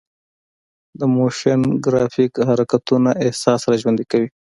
[0.99, 4.29] د موشن ګرافیک حرکتونه احساس راژوندي کوي.